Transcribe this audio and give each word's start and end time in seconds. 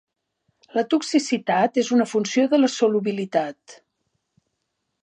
La 0.77 0.83
toxicitat 0.93 1.77
és 1.83 1.91
una 1.99 2.09
funció 2.15 2.47
de 2.55 2.61
la 2.63 2.71
solubilitat. 2.79 3.79